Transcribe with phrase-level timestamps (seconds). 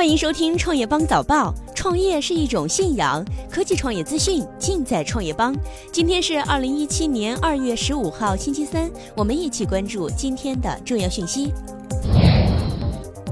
[0.00, 1.54] 欢迎收听创业邦早报。
[1.74, 5.54] 创业是一种信仰，科技创业资讯尽在创业邦。
[5.92, 11.52] 今天是二零一七年二月十五号，星期三，我们一起关注今天的重要讯息。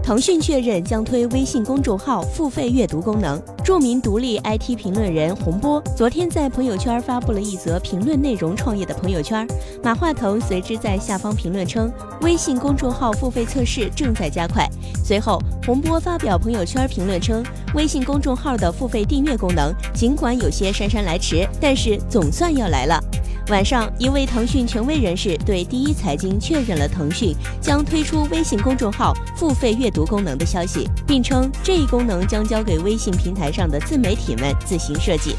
[0.08, 3.38] 腾讯确认将推微信公众号付费阅读功能。
[3.62, 9.46] 著名独立 IT 评论人洪波昨天在朋友圈发布了一则评论内容创业的朋友圈，
[9.82, 11.92] 马化腾随之在下方评论称，
[12.22, 14.66] 微信公众号付费测试正在加快。
[15.04, 22.98] 随后，洪波发表朋友圈评论称，微信公众号的付费订阅功能尽管有些姗姗来迟，但是总算要来了。
[23.48, 35.34] 晚上，一位腾讯权威人士对第一财经确认了腾讯将推出微信公众号付费阅读功能的消息，并称这一功能将交给微信平台上的自媒体们自行设计。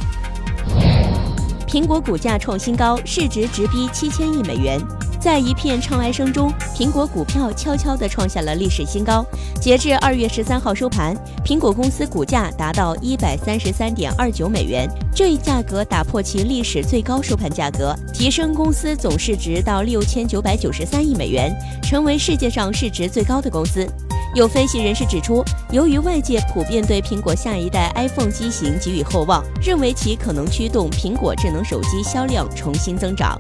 [1.68, 4.82] 苹果股价创新高，市值直逼七千亿美元。
[5.20, 9.26] 在一片唱哀声中，苹果股票悄悄地创下了历史新高。
[9.60, 23.86] 截至二月十三号收盘，苹果公司股价达到一百三十三点二九美元，这一价格打破其历史最高收盘价格，提升公司总市值到六千九百九十三亿美元，成为世界上市值最高的公司。
[24.36, 33.38] 有分析人士指出，由于外界普遍对苹果下一代 iPhone 机型寄予厚望，认为其可能驱动苹果智能手机销量重新增长。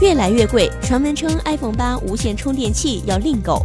[0.00, 3.62] 越来越贵，传闻称 iPhone 八无线充电器要另购。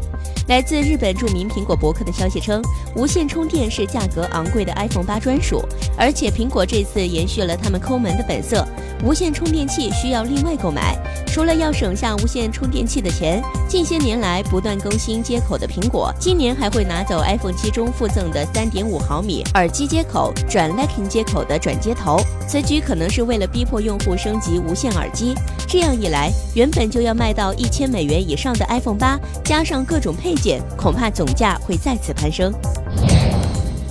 [0.49, 2.61] 来自日本著名苹果博客的消息称，
[2.93, 5.63] 无线充电是价格昂贵的 iPhone 八专属，
[5.97, 8.67] 而且苹果这次延续了他们抠门的本色，
[9.01, 10.97] 无线充电器需要另外购买。
[11.35, 22.21] 除了要省下无线充电器的钱，近些年来不断更新接口的苹果，今年还会拿走 iPhone 七中附赠的3.5毫米耳机接口转 Lightning 接口的转接头。
[22.47, 25.35] 此举可能是为了逼迫用户升级无线耳机。
[25.67, 32.49] 这样一来，原本就要卖到一千美元以上的 iPhone 八，加上各种配件，恐怕总价会再次攀升。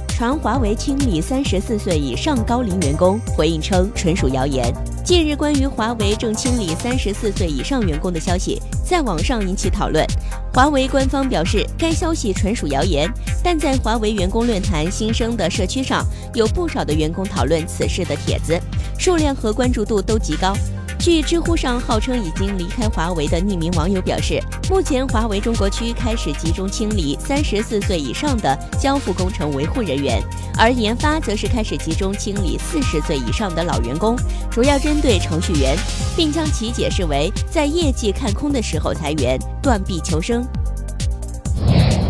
[0.08, 4.73] 传华为清理三十四岁以上高龄员工，回应称纯属谣言。
[5.05, 10.03] 近日，关于华为正清理三十四岁以上员工的消息在网上引起讨论。
[10.51, 13.07] 华为官方表示，该消息纯属谣言，
[13.42, 18.59] 但在华为员工论坛新生的社区上，有不少的员工讨论此事的帖子，
[18.98, 20.57] 数量和关注度都极高。
[21.05, 30.19] 据知乎上号称已经离开华为的匿名网友表示，目前华为中国区开始集中清理三十四岁以上的交付工程维护人员，
[30.57, 34.17] 而研发则是开始集中清理四十岁以上的老员工，
[34.51, 35.77] 主要针对程序员，
[36.17, 40.42] 并将其解释为在业绩看空的时候裁员，断臂求生。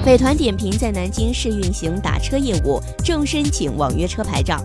[0.06, 4.64] 美团点评在南京试运行打车业务，正申请网约车牌照。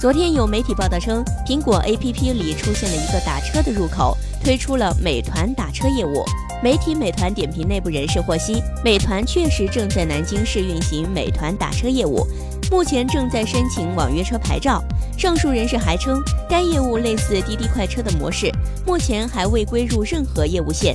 [0.00, 6.24] 昨天有媒体报道称，苹果 APP 里出现了一个打车的入口，推出了美团打车业务。
[6.62, 12.24] 媒体美团点评内部人士获悉，美团确实正在南京市运行美团打车业务，
[12.70, 14.80] 目前正在申请网约车牌照。
[15.16, 18.52] 上述人士还称，该业务类似滴滴快车的模式，
[18.86, 20.94] 目前还未归入任何业务线。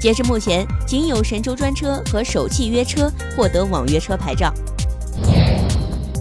[0.00, 4.52] 截至目前，仅有神州专车和首汽约车获得网约车牌照。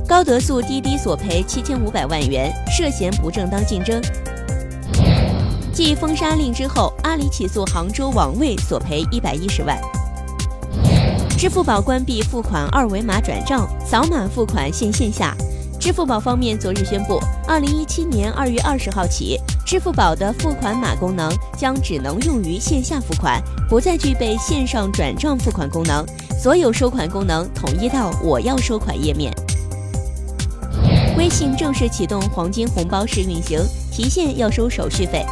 [0.09, 4.01] 高德诉滴滴索赔七千五百万元，涉嫌不正当竞争。
[5.71, 9.79] 继封杀令之后，阿里起诉杭州网卫索赔一百一十万。
[11.37, 15.37] 支付宝关闭付款二维码转账，扫码付款限线下。
[15.79, 23.39] 支付宝方面昨日宣布，二零一七年二月二十号起，支付宝的付款码功能将只能用于线下付款，
[23.69, 26.03] 不再具备线上转账付款功能，
[26.41, 29.31] 所有收款功能统一到我要收款页面。
[31.19, 33.59] 微信正式启动黄金红包试运行，
[33.91, 35.25] 提现要收手续费。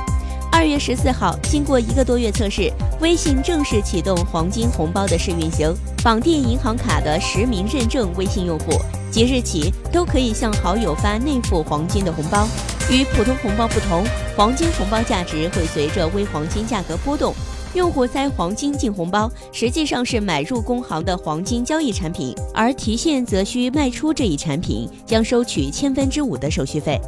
[0.51, 5.73] 二月十四号，经过一个多月测试，微信正式启动黄金红包的试运行。
[6.03, 8.73] 绑定银行卡的实名认证微信用户，
[9.09, 12.45] 即日起都可以向好友发内附黄金的红包。
[12.91, 14.03] 与普通红包不同，
[14.35, 17.33] 黄金红包价值会随着微黄金价格波动。
[17.77, 27.00] 用户塞黄金进红包，实际上是买入工行的黄金交易产品，而提现则需卖出这一产品，将收取千分之五的手续费。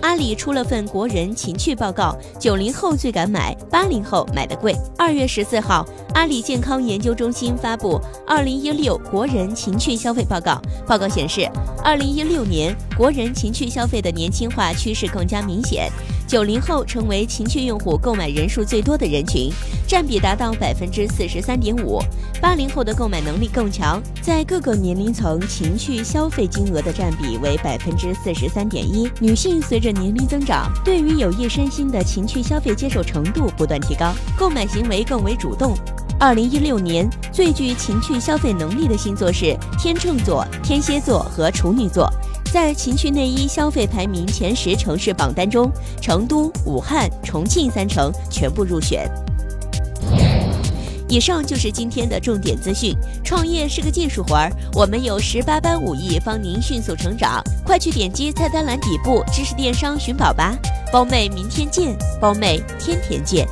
[0.00, 4.74] 阿里出了份国人情趣报告，九零后最敢买，八零后买的贵。
[4.98, 7.94] 二月十四号，阿里健康研究中心发布
[8.26, 10.50] 《二零一六国人情趣消费报告》。
[10.84, 11.48] 报告显示，
[11.84, 15.88] 二零一六年国人情趣消费的年轻化趋势更加明显。
[16.32, 19.52] 九零后成为情趣用户购买人数最多的人群，
[19.86, 22.00] 占比达到百分之四十三点五。
[22.40, 29.06] 八零后的购买能力更强，在各个年龄层情趣消费金额的占比为百分之四十三点一。
[29.20, 35.74] 女性随着年龄增长，对于有益身心的情趣消费接受程度不断提高，购买行为更为主动。
[36.18, 42.10] 二零一六年最具情趣消费能力的星座是天秤座、天蝎座和处女座。
[42.52, 45.72] 在情趣内衣消费排名前十城市榜单中，
[46.02, 49.10] 成都、武汉、重庆三城全部入选。
[51.08, 52.94] 以上就是今天的重点资讯。
[53.24, 57.42] 创业是个技术活儿，我们有十八般武艺帮您迅速成长。
[57.64, 60.54] 快去点击菜单栏底部知识电商寻宝吧，
[60.92, 63.48] 包妹明天见，包妹天天见。